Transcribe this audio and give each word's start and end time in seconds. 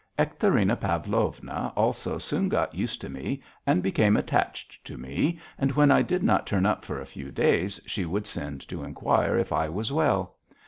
Ekaterina 0.17 0.75
Pavlovna 0.75 1.71
also 1.75 2.17
soon 2.17 2.49
got 2.49 2.73
used 2.73 2.99
to 3.01 3.07
me 3.07 3.39
and 3.67 3.83
became 3.83 4.17
attached 4.17 4.83
to 4.83 4.97
me, 4.97 5.39
and 5.59 5.73
when 5.73 5.91
I 5.91 6.01
did 6.01 6.23
not 6.23 6.47
turn 6.47 6.65
up 6.65 6.83
for 6.83 6.99
a 6.99 7.05
few 7.05 7.29
days 7.31 7.79
she 7.85 8.03
would 8.07 8.25
send 8.25 8.67
to 8.69 8.83
inquire 8.83 9.37
if 9.37 9.51
I 9.53 9.69
was 9.69 9.91
well. 9.93 10.37